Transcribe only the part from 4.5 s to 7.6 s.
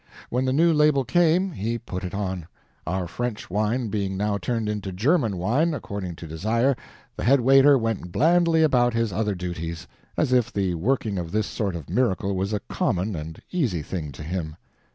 into German wine, according to desire, the head